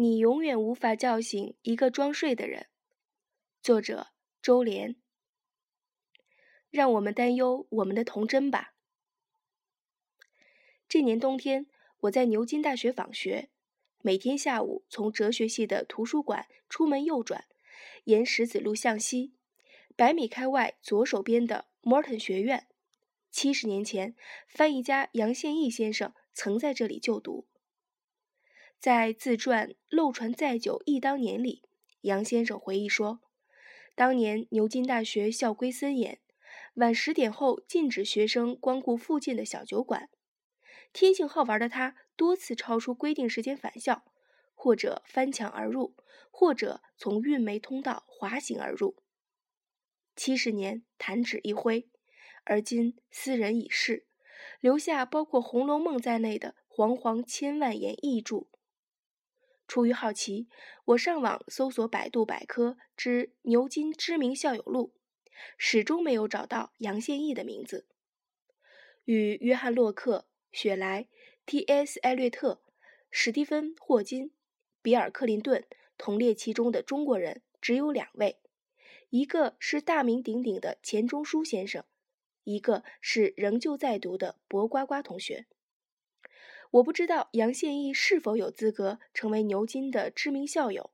[0.00, 2.68] 你永远无法叫醒一个装睡的人。
[3.60, 4.94] 作者：周濂。
[6.70, 8.74] 让我们担忧我们的童真吧。
[10.88, 11.66] 这年冬天，
[12.02, 13.50] 我在牛津大学访学，
[14.00, 17.46] 每天下午从哲学系的图书馆出门右转，
[18.04, 19.34] 沿石子路向西，
[19.96, 22.68] 百米开外左手边的 Morton 学院。
[23.32, 24.14] 七十年前，
[24.46, 27.48] 翻译家杨宪益先生曾在这里就读。
[28.80, 31.64] 在自传《漏船载酒忆当年》里，
[32.02, 33.20] 杨先生回忆说，
[33.96, 36.20] 当年牛津大学校规森严，
[36.74, 40.08] 晚十点后禁止学生光顾附近的小酒馆。
[40.92, 44.04] 天性好玩的他，多次超出规定时间返校，
[44.54, 45.96] 或者翻墙而入，
[46.30, 48.94] 或者从运煤通道滑行而入。
[50.14, 51.88] 七十年弹指一挥，
[52.44, 54.06] 而今斯人已逝，
[54.60, 58.46] 留下包括《红楼梦》在内的煌煌千万言译著。
[59.68, 60.48] 出于好奇，
[60.86, 64.92] 我上网搜索百度百科之牛津知名校友录，
[65.56, 67.86] 始终没有找到杨宪益的名字。
[69.04, 70.26] 与约翰洛克。
[70.50, 71.08] 雪莱、
[71.44, 72.00] T.S.
[72.00, 72.62] 艾略特、
[73.10, 74.32] 史蒂芬·霍金、
[74.80, 75.62] 比尔·克林顿
[75.98, 78.40] 同列其中的中国人只有两位，
[79.10, 81.84] 一个是大名鼎鼎的钱钟书先生，
[82.44, 85.46] 一个是仍旧在读的薄瓜瓜同学。
[86.70, 90.90] 我不知道杨宪益是否有资格成为牛津的知名校友。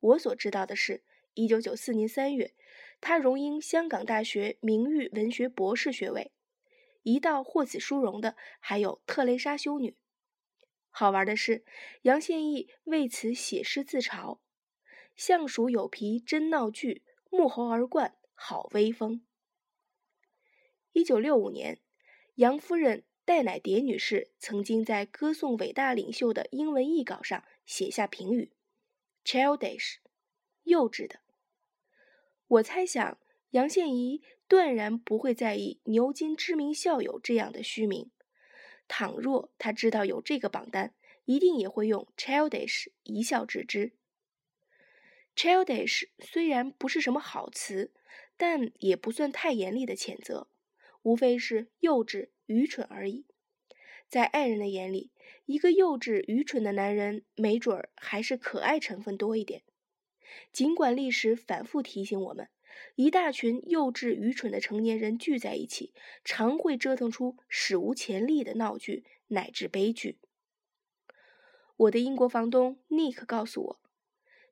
[0.00, 1.04] 我所知道的是，
[1.34, 2.54] 一九九四年三月，
[3.00, 6.32] 他荣膺香港大学名誉文学博士学位。
[7.02, 9.96] 一道获此殊荣的还有特蕾莎修女。
[10.90, 11.64] 好玩的是，
[12.02, 14.38] 杨宪益为此写诗自嘲
[15.16, 19.24] ：“相鼠有皮真闹剧，沐猴而冠好威风。”
[20.92, 21.78] 一九六五年，
[22.34, 28.52] 杨夫人戴乃蝶女士曾经在歌颂伟大领袖的英文译稿上写下评语
[29.24, 29.96] ：“childish，
[30.64, 31.20] 幼稚的。”
[32.46, 33.18] 我猜想。
[33.50, 38.12] 杨宪益断然不会在意牛津知名校友这样的虚名。
[38.86, 40.94] 倘若他知道有这个榜单，
[41.24, 43.94] 一定也会用 childish 一笑置之。
[45.34, 47.92] childish 虽然不是什么好词，
[48.36, 50.46] 但也不算太严厉的谴责，
[51.02, 53.26] 无非是幼稚、愚蠢而已。
[54.08, 55.10] 在爱人的眼里，
[55.46, 59.62] 一个幼稚、愚蠢的男人，没准儿还是可爱成分多一点。
[60.52, 62.48] 尽管历史反复提醒我们。
[62.94, 65.92] 一大群幼稚愚蠢的成年人聚在一起，
[66.24, 70.18] 常会折腾出史无前例的闹剧乃至悲剧。
[71.76, 73.80] 我的英国房东 Nick 告诉我，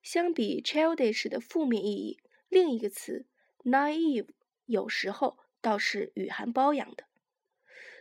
[0.02, 3.26] 相比 childish 的负面意义，另一个词
[3.64, 4.28] naive
[4.66, 7.04] 有时候倒是雨涵包养的，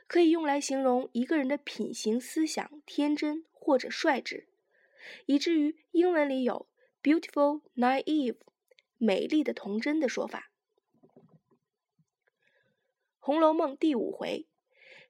[0.07, 4.47] 可以用来形容一个人的品行思想天真或者率直，
[5.25, 6.67] 以至于英文里有
[7.01, 8.37] beautiful naive。
[8.99, 10.51] 美丽的童真的说法，
[13.19, 14.47] 《红楼梦》第五回，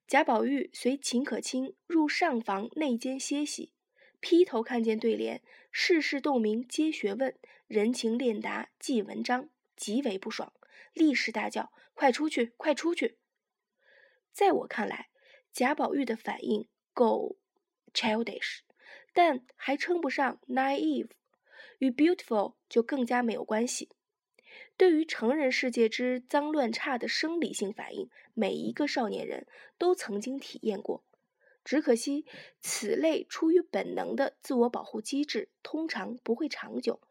[0.06, 3.72] 贾宝玉随秦可卿入上房内间歇息，
[4.20, 5.42] 劈头看见对联
[5.72, 7.34] “世事洞明皆学问，
[7.68, 10.52] 人情练达即文章”，极为不爽，
[10.98, 12.54] 立时大叫：“快出去！
[12.58, 13.18] 快出去！”
[14.34, 15.10] 在我看来，
[15.54, 17.38] 贾宝玉的反应够
[17.94, 18.60] childish，
[19.14, 21.12] 但还称不上 naive。
[21.80, 23.90] 与 beautiful 就更加没有关系。
[24.76, 29.48] 对于成人世界之脏乱差的生理性反应，每一个少年人
[29.78, 31.04] 都曾经体验过。
[31.64, 32.26] 只可惜，
[32.62, 37.02] 此类出于本能的自我保护机制，通常不会长久，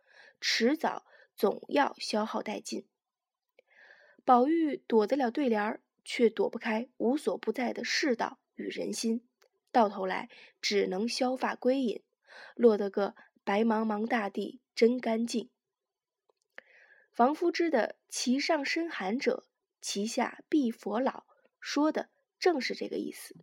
[0.41, 1.05] 迟早
[1.37, 2.87] 总要消耗殆尽。
[4.27, 9.27] 宝玉躲得了对联儿，却躲不开无所不在的世道与人心，
[9.73, 10.29] 到头来
[10.61, 12.03] 只能削发归隐，
[12.55, 13.15] 落得个。
[13.45, 15.51] 白茫茫大地真干净。
[17.13, 19.47] 房夫之的“其上深寒者，
[19.81, 21.27] 其下必佛老”
[21.61, 22.11] 说的
[22.41, 23.37] 正是这个意思。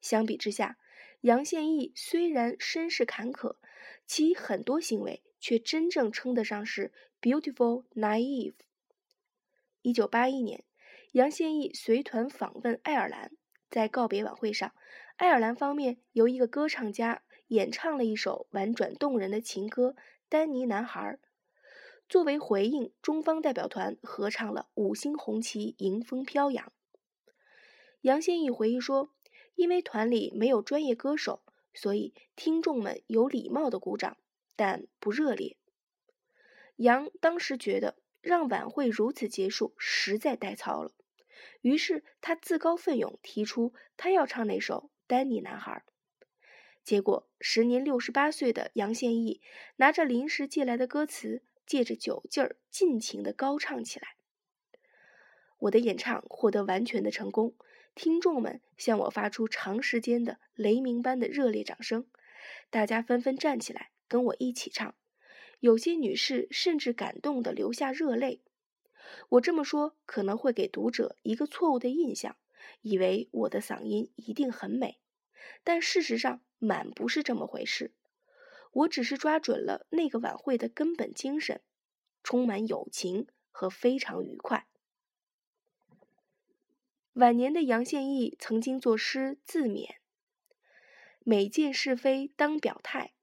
[0.00, 0.78] 相比之下，
[1.20, 3.56] 杨宪益虽然身世坎坷，
[4.06, 6.90] 其很多行为却真正称得上是
[7.20, 8.54] beautiful naive。
[9.88, 10.64] 一九八一年，
[11.12, 13.32] 杨宪益随团访问爱尔兰，
[13.70, 14.74] 在告别晚会上，
[15.16, 17.22] 爱尔兰方面由一个歌唱家。
[17.46, 19.92] 演唱了一首婉转动人的情歌
[20.28, 21.00] 《丹尼男孩》，
[22.06, 26.66] 作为回应，中方代表团合唱了《五星红旗迎风飘扬》。
[28.02, 29.14] 杨宪益回忆说
[29.56, 31.42] ：“因为团里没有专业歌手，
[31.72, 34.18] 所以听众们有礼貌的鼓掌，
[34.54, 35.56] 但不热烈。”
[36.76, 40.92] 杨当时觉得让晚会如此结束实在太糙了，
[41.60, 45.84] 于是他自告奋勇提出他要唱那首《丹尼男孩》。
[46.84, 49.42] 结果，时年六十八岁的杨宪益
[49.76, 54.16] 拿着临时借来的歌词，借着酒劲儿尽情的高唱起来。
[55.58, 57.54] 我的演唱获得完全的成功，
[57.94, 62.06] 听众们向我发出长时间的雷鸣般的热烈掌声，
[62.70, 64.94] 大家纷纷站起来跟我一起唱，
[65.60, 68.42] 有些女士甚至感动的流下热泪。
[69.30, 72.36] 我这么说可能会给读者一个错误的印象，
[72.82, 74.98] 以为我的嗓音一定很美，
[75.64, 77.94] 但事实上满不是这么回事。
[78.72, 81.62] 我只是抓准了那个晚会的根本精神，
[82.22, 84.68] 充满友情和非常愉快。
[87.14, 89.96] 晚年的杨宪益曾经作诗自勉
[91.24, 93.14] ：“每见是非当表态，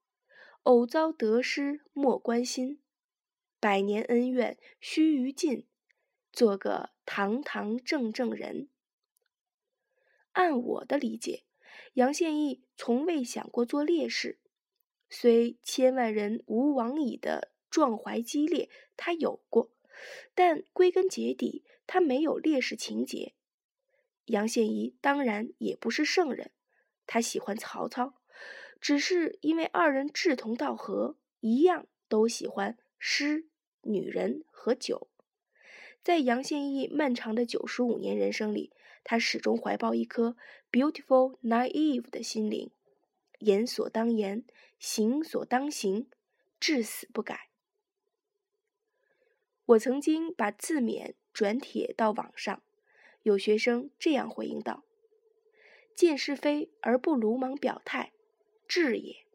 [0.66, 2.82] 偶遭得失莫关心，
[3.60, 5.68] 百年恩怨须臾尽。”
[6.34, 8.68] 做个堂堂正正人。
[10.34, 11.44] 按我的理解，
[11.94, 14.40] 杨宪益从未想过做烈士，
[15.08, 19.72] 虽千万人吾往矣的壮怀激烈他有过，
[20.34, 23.36] 但归根结底他没有烈士情节。
[24.26, 26.52] 杨宪益当然也不是圣人，
[27.06, 28.16] 他喜欢曹操，
[28.80, 33.48] 只是因为二人志同道合，一样都喜欢诗、
[33.82, 35.08] 女人和酒。
[36.04, 38.72] 在杨宪益漫长的九十五年人生里，
[39.04, 40.38] 他始终怀抱一颗
[40.72, 42.70] beautiful naive 的心灵，
[43.40, 44.44] 言所当言，
[44.78, 46.08] 行所当行，
[46.60, 47.50] 至死不改。
[49.66, 52.62] 我曾经把自勉转帖到网上，
[53.24, 54.84] 有学生这样回应道
[55.98, 58.12] ：“见是非而不鲁莽表态，
[58.76, 59.26] 智也。”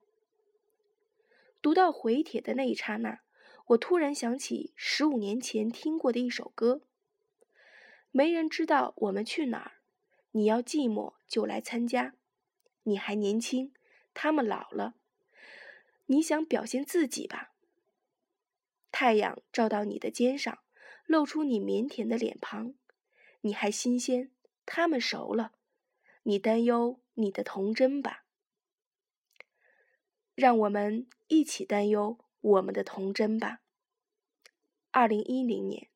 [1.63, 3.21] 读到回帖的那一刹那。
[3.69, 6.83] 我突然想起十五年前听过的一首歌。
[8.11, 9.73] 没人知道我们去哪儿，
[10.33, 12.15] 你要寂寞就来参加。
[12.83, 13.73] 你还年轻，
[14.13, 14.95] 他们老了，
[16.07, 17.53] 你想表现自己吧。
[18.91, 20.59] 太阳照到你的肩上，
[21.07, 22.75] 露出你腼腆的脸庞。
[23.43, 24.31] 你还新鲜，
[24.67, 25.53] 他们熟了，
[26.25, 28.25] 你担忧你的童真吧。
[30.41, 32.17] 让我们一起担忧。
[32.41, 33.61] 我们的童真吧。
[34.91, 35.90] 二零一零年。